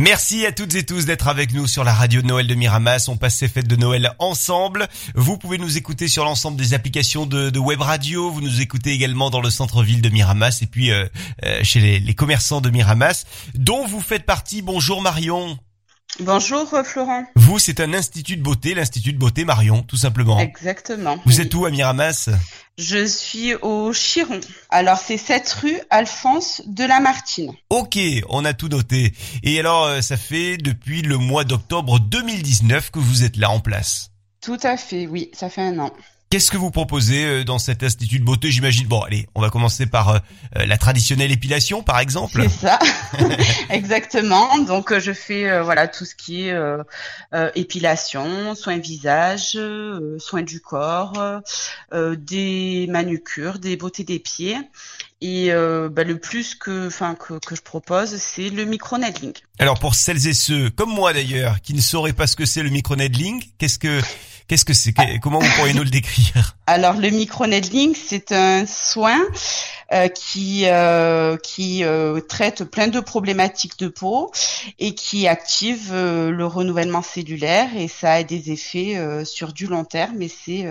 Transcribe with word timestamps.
Merci 0.00 0.46
à 0.46 0.52
toutes 0.52 0.76
et 0.76 0.86
tous 0.86 1.06
d'être 1.06 1.26
avec 1.26 1.52
nous 1.52 1.66
sur 1.66 1.82
la 1.82 1.92
radio 1.92 2.22
de 2.22 2.26
Noël 2.28 2.46
de 2.46 2.54
Miramas. 2.54 3.06
On 3.08 3.16
passe 3.16 3.34
ces 3.34 3.48
fêtes 3.48 3.66
de 3.66 3.74
Noël 3.74 4.12
ensemble. 4.20 4.86
Vous 5.16 5.38
pouvez 5.38 5.58
nous 5.58 5.76
écouter 5.76 6.06
sur 6.06 6.24
l'ensemble 6.24 6.56
des 6.56 6.72
applications 6.72 7.26
de, 7.26 7.58
web 7.58 7.80
radio. 7.80 8.30
Vous 8.30 8.40
nous 8.40 8.60
écoutez 8.60 8.92
également 8.92 9.28
dans 9.28 9.40
le 9.40 9.50
centre-ville 9.50 10.00
de 10.00 10.08
Miramas 10.08 10.60
et 10.62 10.66
puis 10.66 10.92
euh, 10.92 11.06
euh, 11.44 11.64
chez 11.64 11.98
les 11.98 12.14
commerçants 12.14 12.60
de 12.60 12.70
Miramas, 12.70 13.24
dont 13.54 13.88
vous 13.88 14.00
faites 14.00 14.24
partie. 14.24 14.62
Bonjour 14.62 15.02
Marion. 15.02 15.58
Bonjour 16.20 16.74
euh, 16.74 16.82
Florent. 16.82 17.24
Vous, 17.36 17.60
c'est 17.60 17.80
un 17.80 17.94
institut 17.94 18.36
de 18.36 18.42
beauté, 18.42 18.74
l'institut 18.74 19.12
de 19.12 19.18
beauté 19.18 19.44
Marion, 19.44 19.82
tout 19.82 19.96
simplement. 19.96 20.40
Exactement. 20.40 21.16
Vous 21.24 21.40
êtes 21.40 21.54
où 21.54 21.64
à 21.64 21.70
Miramas? 21.70 22.28
Je 22.76 23.04
suis 23.06 23.54
au 23.54 23.92
Chiron. 23.92 24.40
Alors 24.70 24.98
c'est 24.98 25.16
cette 25.16 25.50
rue 25.50 25.78
Alphonse 25.90 26.62
de 26.66 26.84
la 26.84 26.98
Martine. 27.00 27.52
Ok, 27.70 27.98
on 28.28 28.44
a 28.44 28.52
tout 28.52 28.68
noté. 28.68 29.12
Et 29.42 29.60
alors, 29.60 29.84
euh, 29.84 30.00
ça 30.00 30.16
fait 30.16 30.56
depuis 30.56 31.02
le 31.02 31.18
mois 31.18 31.44
d'octobre 31.44 32.00
2019 32.00 32.90
que 32.90 32.98
vous 32.98 33.22
êtes 33.22 33.36
là 33.36 33.50
en 33.50 33.60
place. 33.60 34.10
Tout 34.40 34.58
à 34.62 34.76
fait, 34.76 35.06
oui, 35.06 35.30
ça 35.32 35.50
fait 35.50 35.62
un 35.62 35.78
an. 35.78 35.92
Qu'est-ce 36.30 36.50
que 36.50 36.58
vous 36.58 36.70
proposez 36.70 37.24
euh, 37.24 37.44
dans 37.44 37.58
cet 37.58 37.82
institut 37.82 38.18
de 38.18 38.24
beauté 38.24 38.50
J'imagine? 38.50 38.86
Bon, 38.86 39.00
allez, 39.00 39.26
on 39.34 39.40
va 39.40 39.48
commencer 39.48 39.86
par 39.86 40.10
euh, 40.10 40.18
euh, 40.58 40.66
la 40.66 40.76
traditionnelle 40.76 41.32
épilation, 41.32 41.82
par 41.82 41.98
exemple. 42.00 42.42
C'est 42.42 42.66
ça, 42.66 42.78
exactement. 43.70 44.58
Donc, 44.58 44.96
je 44.98 45.12
fais 45.14 45.62
voilà 45.62 45.88
tout 45.88 46.04
ce 46.04 46.14
qui 46.14 46.48
est 46.48 46.54
épilation, 47.54 48.54
soins 48.54 48.76
visage, 48.76 49.58
soins 50.18 50.42
du 50.42 50.60
corps, 50.60 51.40
des 51.92 52.86
manucures, 52.90 53.58
des 53.58 53.76
beautés 53.76 54.04
des 54.04 54.18
pieds. 54.18 54.58
Et 55.20 55.50
bah, 55.50 56.04
le 56.04 56.18
plus 56.18 56.54
que, 56.54 56.86
enfin, 56.86 57.14
que, 57.14 57.38
que 57.38 57.56
je 57.56 57.62
propose, 57.62 58.16
c'est 58.16 58.50
le 58.50 58.64
micro-needling. 58.64 59.32
Alors 59.58 59.78
pour 59.78 59.94
celles 59.94 60.26
et 60.28 60.34
ceux, 60.34 60.70
comme 60.70 60.90
moi 60.90 61.12
d'ailleurs, 61.12 61.60
qui 61.60 61.74
ne 61.74 61.80
sauraient 61.80 62.12
pas 62.12 62.26
ce 62.26 62.36
que 62.36 62.46
c'est 62.46 62.62
le 62.62 62.70
micro-needling, 62.70 63.42
qu'est-ce 63.58 63.78
que 63.78 64.00
Qu'est-ce 64.48 64.64
que 64.64 64.72
c'est? 64.72 64.94
Comment 65.20 65.40
vous 65.40 65.50
pourriez 65.56 65.74
nous 65.74 65.84
le 65.84 65.90
décrire? 65.90 66.56
Alors 66.66 66.94
le 66.94 67.10
microneedling, 67.10 67.94
c'est 67.94 68.32
un 68.32 68.64
soin 68.64 69.20
euh, 69.90 70.08
qui 70.08 70.64
euh, 70.66 71.38
qui 71.38 71.82
euh, 71.82 72.20
traite 72.20 72.64
plein 72.64 72.88
de 72.88 73.00
problématiques 73.00 73.78
de 73.78 73.88
peau 73.88 74.30
et 74.78 74.94
qui 74.94 75.26
active 75.26 75.92
le 75.94 76.46
renouvellement 76.46 77.00
cellulaire 77.00 77.70
et 77.74 77.88
ça 77.88 78.12
a 78.12 78.22
des 78.22 78.50
effets 78.50 79.24
sur 79.24 79.52
du 79.52 79.66
long 79.66 79.84
terme 79.84 80.20
et 80.20 80.28
c'est 80.28 80.66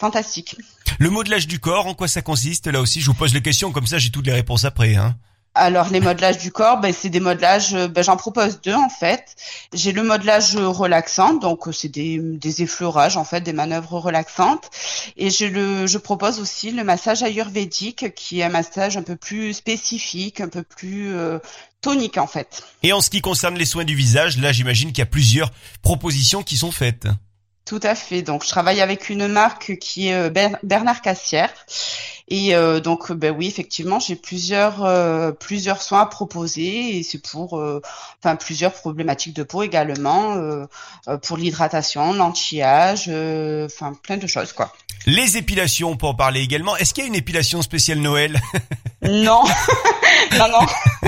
fantastique. 0.00 0.56
Le 0.98 1.10
modelage 1.10 1.46
du 1.46 1.60
corps, 1.60 1.86
en 1.86 1.94
quoi 1.94 2.08
ça 2.08 2.22
consiste? 2.22 2.66
Là 2.66 2.80
aussi, 2.80 3.00
je 3.00 3.06
vous 3.06 3.14
pose 3.14 3.34
les 3.34 3.42
questions 3.42 3.70
comme 3.70 3.86
ça, 3.86 3.98
j'ai 3.98 4.10
toutes 4.10 4.26
les 4.26 4.32
réponses 4.32 4.64
après. 4.64 4.96
Hein. 4.96 5.16
Alors 5.58 5.88
les 5.88 6.00
modelages 6.00 6.36
du 6.36 6.52
corps, 6.52 6.80
ben, 6.80 6.92
c'est 6.92 7.08
des 7.08 7.18
modelages, 7.18 7.74
euh, 7.74 7.88
ben, 7.88 8.04
j'en 8.04 8.18
propose 8.18 8.60
deux 8.60 8.74
en 8.74 8.90
fait. 8.90 9.34
J'ai 9.72 9.92
le 9.92 10.02
modelage 10.02 10.54
relaxant, 10.54 11.32
donc 11.32 11.66
euh, 11.66 11.72
c'est 11.72 11.88
des, 11.88 12.62
effleurages 12.62 13.16
en 13.16 13.24
fait, 13.24 13.40
des 13.40 13.54
manœuvres 13.54 13.98
relaxantes. 13.98 14.68
Et 15.16 15.30
je, 15.30 15.46
le, 15.46 15.86
je 15.86 15.96
propose 15.96 16.40
aussi 16.40 16.72
le 16.72 16.84
massage 16.84 17.22
ayurvédique, 17.22 18.14
qui 18.14 18.40
est 18.40 18.42
un 18.42 18.50
massage 18.50 18.98
un 18.98 19.02
peu 19.02 19.16
plus 19.16 19.54
spécifique, 19.54 20.42
un 20.42 20.48
peu 20.48 20.62
plus 20.62 21.16
euh, 21.16 21.38
tonique 21.80 22.18
en 22.18 22.26
fait. 22.26 22.62
Et 22.82 22.92
en 22.92 23.00
ce 23.00 23.08
qui 23.08 23.22
concerne 23.22 23.56
les 23.56 23.64
soins 23.64 23.84
du 23.84 23.94
visage, 23.94 24.36
là 24.36 24.52
j'imagine 24.52 24.90
qu'il 24.90 24.98
y 24.98 25.02
a 25.02 25.06
plusieurs 25.06 25.50
propositions 25.80 26.42
qui 26.42 26.58
sont 26.58 26.70
faites. 26.70 27.08
Tout 27.66 27.80
à 27.82 27.94
fait. 27.94 28.22
Donc 28.22 28.44
je 28.44 28.48
travaille 28.48 28.80
avec 28.80 29.10
une 29.10 29.28
marque 29.28 29.76
qui 29.78 30.08
est 30.08 30.30
Bernard 30.62 31.02
Cassière 31.02 31.52
et 32.28 32.56
euh, 32.56 32.80
donc, 32.80 33.12
ben 33.12 33.34
oui, 33.36 33.46
effectivement, 33.46 34.00
j'ai 34.00 34.16
plusieurs 34.16 34.84
euh, 34.84 35.30
plusieurs 35.30 35.80
soins 35.80 36.00
à 36.00 36.06
proposer 36.06 36.96
et 36.96 37.02
c'est 37.04 37.22
pour 37.22 37.58
euh, 37.58 37.80
enfin 38.20 38.34
plusieurs 38.34 38.72
problématiques 38.72 39.34
de 39.34 39.44
peau 39.44 39.62
également, 39.62 40.36
pour 41.22 41.36
l'hydratation, 41.36 42.12
l'anti-âge, 42.12 43.08
enfin 43.64 43.92
plein 44.02 44.16
de 44.16 44.26
choses 44.26 44.52
quoi. 44.52 44.72
Les 45.06 45.36
épilations, 45.36 45.96
pour 45.96 46.08
en 46.08 46.14
parler 46.14 46.40
également. 46.40 46.76
Est-ce 46.76 46.92
qu'il 46.92 47.04
y 47.04 47.06
a 47.06 47.08
une 47.08 47.14
épilation 47.14 47.62
spéciale 47.62 47.98
Noël? 47.98 48.40
Non, 49.02 49.44
non, 50.32 50.48
non. 50.48 51.05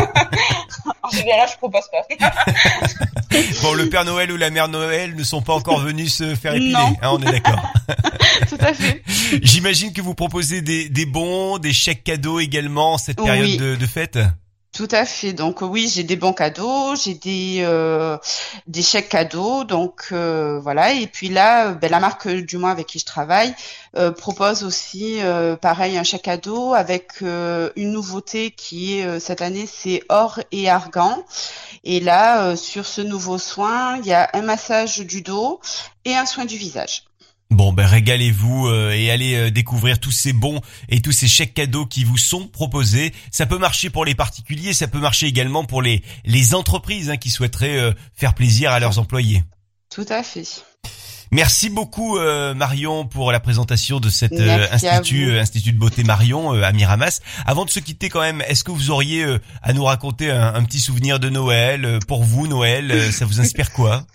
Général, 1.28 1.48
je 1.52 1.56
propose 1.56 1.84
pas. 1.90 2.06
bon, 3.62 3.74
le 3.74 3.88
Père 3.88 4.04
Noël 4.04 4.32
ou 4.32 4.36
la 4.36 4.50
Mère 4.50 4.68
Noël 4.68 5.14
ne 5.14 5.22
sont 5.22 5.42
pas 5.42 5.54
encore 5.54 5.80
venus 5.80 6.14
se 6.14 6.34
faire 6.34 6.54
épiler. 6.54 6.74
Hein, 6.74 7.10
on 7.12 7.20
est 7.22 7.30
d'accord. 7.30 7.60
Tout 8.48 8.58
à 8.60 8.72
fait. 8.74 9.02
J'imagine 9.42 9.92
que 9.92 10.00
vous 10.00 10.14
proposez 10.14 10.62
des, 10.62 10.88
des 10.88 11.06
bons, 11.06 11.58
des 11.58 11.72
chèques 11.72 12.04
cadeaux 12.04 12.40
également 12.40 12.94
en 12.94 12.98
cette 12.98 13.22
période 13.22 13.58
de, 13.58 13.76
de 13.76 13.86
fête. 13.86 14.18
Tout 14.78 14.86
à 14.92 15.04
fait. 15.04 15.32
Donc 15.32 15.60
oui, 15.60 15.90
j'ai 15.92 16.04
des 16.04 16.14
bons 16.14 16.32
cadeaux, 16.32 16.94
j'ai 16.94 17.14
des 17.14 17.62
euh, 17.62 18.16
des 18.68 18.82
chèques 18.82 19.08
cadeaux. 19.08 19.64
Donc 19.64 20.10
euh, 20.12 20.60
voilà. 20.60 20.92
Et 20.92 21.08
puis 21.08 21.28
là, 21.28 21.72
ben, 21.72 21.90
la 21.90 21.98
marque 21.98 22.28
du 22.28 22.58
moins 22.58 22.70
avec 22.70 22.86
qui 22.86 23.00
je 23.00 23.04
travaille 23.04 23.52
euh, 23.96 24.12
propose 24.12 24.62
aussi 24.62 25.18
pareil 25.60 25.98
un 25.98 26.04
chèque 26.04 26.22
cadeau 26.22 26.74
avec 26.74 27.22
une 27.22 27.90
nouveauté 27.90 28.52
qui 28.52 29.00
est 29.00 29.18
cette 29.18 29.42
année, 29.42 29.66
c'est 29.66 30.04
or 30.10 30.38
et 30.52 30.70
argan. 30.70 31.24
Et 31.82 31.98
là, 31.98 32.54
sur 32.54 32.86
ce 32.86 33.00
nouveau 33.00 33.38
soin, 33.38 33.96
il 33.96 34.06
y 34.06 34.12
a 34.12 34.30
un 34.32 34.42
massage 34.42 34.98
du 35.00 35.22
dos 35.22 35.58
et 36.04 36.14
un 36.14 36.24
soin 36.24 36.44
du 36.44 36.56
visage. 36.56 37.07
Bon, 37.50 37.72
ben 37.72 37.86
régalez-vous 37.86 38.66
euh, 38.66 38.90
et 38.90 39.10
allez 39.10 39.34
euh, 39.34 39.50
découvrir 39.50 39.98
tous 39.98 40.10
ces 40.10 40.34
bons 40.34 40.60
et 40.90 41.00
tous 41.00 41.12
ces 41.12 41.28
chèques 41.28 41.54
cadeaux 41.54 41.86
qui 41.86 42.04
vous 42.04 42.18
sont 42.18 42.46
proposés. 42.46 43.14
Ça 43.30 43.46
peut 43.46 43.56
marcher 43.56 43.88
pour 43.88 44.04
les 44.04 44.14
particuliers, 44.14 44.74
ça 44.74 44.86
peut 44.86 44.98
marcher 44.98 45.26
également 45.26 45.64
pour 45.64 45.80
les 45.80 46.02
les 46.26 46.54
entreprises 46.54 47.08
hein, 47.08 47.16
qui 47.16 47.30
souhaiteraient 47.30 47.78
euh, 47.78 47.92
faire 48.14 48.34
plaisir 48.34 48.70
à 48.72 48.80
leurs 48.80 48.98
employés. 48.98 49.44
Tout 49.90 50.04
à 50.10 50.22
fait. 50.22 50.46
Merci 51.30 51.68
beaucoup 51.68 52.18
Marion 52.18 53.04
pour 53.04 53.32
la 53.32 53.40
présentation 53.40 54.00
de 54.00 54.08
cet 54.08 54.32
institut 54.32 55.38
institut 55.38 55.72
de 55.72 55.78
beauté 55.78 56.02
Marion 56.02 56.52
à 56.52 56.72
Miramas. 56.72 57.20
Avant 57.44 57.66
de 57.66 57.70
se 57.70 57.80
quitter 57.80 58.08
quand 58.08 58.22
même, 58.22 58.42
est-ce 58.48 58.64
que 58.64 58.70
vous 58.70 58.90
auriez 58.90 59.26
à 59.62 59.74
nous 59.74 59.84
raconter 59.84 60.30
un, 60.30 60.54
un, 60.54 60.64
petit 60.64 60.80
souvenir 60.80 61.20
de 61.20 61.28
Noël 61.28 61.98
pour 62.08 62.24
vous 62.24 62.46
Noël 62.46 63.12
Ça 63.12 63.26
vous 63.26 63.42
inspire 63.42 63.72
quoi? 63.72 64.06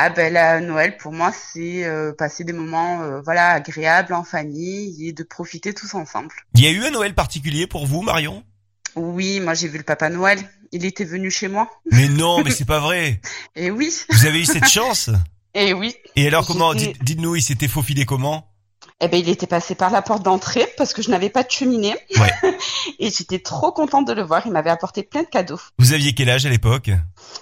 Ah 0.00 0.10
ben 0.10 0.32
la 0.32 0.60
Noël 0.60 0.96
pour 0.96 1.12
moi 1.12 1.32
c'est 1.32 1.84
euh, 1.84 2.12
passer 2.12 2.44
des 2.44 2.52
moments 2.52 3.02
euh, 3.02 3.20
voilà 3.20 3.50
agréables 3.50 4.14
en 4.14 4.22
famille 4.22 5.08
et 5.08 5.12
de 5.12 5.24
profiter 5.24 5.74
tous 5.74 5.92
ensemble. 5.94 6.34
Il 6.54 6.60
y 6.62 6.68
a 6.68 6.70
eu 6.70 6.84
un 6.84 6.90
Noël 6.90 7.16
particulier 7.16 7.66
pour 7.66 7.84
vous 7.84 8.02
Marion? 8.02 8.44
Oui, 8.94 9.40
moi 9.40 9.54
j'ai 9.54 9.66
vu 9.66 9.76
le 9.76 9.82
Papa 9.82 10.08
Noël. 10.08 10.38
Il 10.70 10.84
était 10.84 11.04
venu 11.04 11.32
chez 11.32 11.48
moi. 11.48 11.68
Mais 11.90 12.08
non, 12.08 12.44
mais 12.44 12.52
c'est 12.52 12.64
pas 12.64 12.78
vrai. 12.78 13.20
Et 13.56 13.72
oui. 13.72 13.92
Vous 14.10 14.26
avez 14.26 14.40
eu 14.40 14.44
cette 14.44 14.68
chance? 14.68 15.10
Et 15.54 15.72
oui. 15.72 15.96
Et 16.14 16.28
alors 16.28 16.46
comment 16.46 16.74
Dites-nous, 16.74 17.34
il 17.34 17.42
s'était 17.42 17.68
faufilé 17.68 18.04
comment? 18.04 18.48
Eh 19.00 19.08
ben, 19.08 19.18
il 19.18 19.28
était 19.28 19.46
passé 19.46 19.74
par 19.74 19.90
la 19.90 20.02
porte 20.02 20.22
d'entrée 20.22 20.66
parce 20.76 20.92
que 20.92 21.02
je 21.02 21.10
n'avais 21.10 21.30
pas 21.30 21.42
de 21.42 21.50
cheminée. 21.50 21.96
Ouais. 22.18 22.52
et 23.00 23.10
j'étais 23.10 23.40
trop 23.40 23.72
contente 23.72 24.06
de 24.06 24.12
le 24.12 24.22
voir. 24.22 24.42
Il 24.46 24.52
m'avait 24.52 24.70
apporté 24.70 25.02
plein 25.02 25.22
de 25.22 25.28
cadeaux. 25.28 25.60
Vous 25.78 25.92
aviez 25.92 26.14
quel 26.14 26.30
âge 26.30 26.46
à 26.46 26.50
l'époque? 26.50 26.90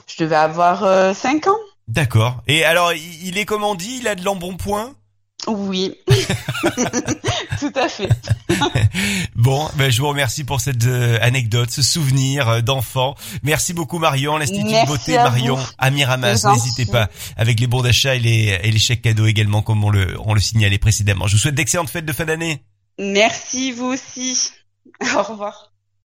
Je 0.07 0.25
devais 0.25 0.37
avoir 0.37 0.85
euh, 0.85 1.13
5 1.13 1.49
ans. 1.49 1.59
D'accord. 1.89 2.43
Et 2.47 2.65
alors, 2.65 2.93
il 2.93 3.39
est 3.39 3.45
comme 3.45 3.65
on 3.65 3.75
dit, 3.75 3.99
il 4.01 4.09
a 4.09 4.15
de 4.15 4.25
l'embonpoint? 4.25 4.95
Oui, 5.47 5.95
tout 7.61 7.73
à 7.75 7.89
fait. 7.89 8.09
bon, 9.37 9.69
ben, 9.77 9.91
je 9.91 10.01
vous 10.01 10.09
remercie 10.09 10.45
pour 10.45 10.61
cette 10.61 10.85
euh, 10.87 11.19
anecdote, 11.21 11.71
ce 11.71 11.83
souvenir 11.83 12.49
euh, 12.49 12.61
d'enfant. 12.63 13.15
Merci 13.43 13.73
beaucoup 13.73 13.99
Marion, 13.99 14.39
l'Institut 14.39 14.65
de 14.65 14.87
beauté 14.87 15.15
Marion 15.15 15.59
à 15.79 15.91
Miramas. 15.91 16.45
N'hésitez 16.53 16.87
pas 16.87 17.09
avec 17.37 17.61
les 17.61 17.67
bons 17.67 17.83
d'achat 17.83 18.17
et 18.17 18.19
les, 18.19 18.59
et 18.63 18.71
les 18.71 18.79
chèques 18.79 19.03
cadeaux 19.03 19.27
également, 19.27 19.63
comme 19.63 19.85
on 19.85 19.91
le, 19.91 20.17
on 20.25 20.35
le 20.35 20.41
signalait 20.41 20.79
précédemment. 20.79 21.27
Je 21.27 21.35
vous 21.35 21.41
souhaite 21.41 21.55
d'excellentes 21.55 21.91
fêtes 21.91 22.07
de 22.07 22.13
fin 22.13 22.25
d'année. 22.25 22.63
Merci 22.99 23.73
vous 23.73 23.87
aussi. 23.87 24.51
Au 25.15 25.23
revoir. 25.23 25.73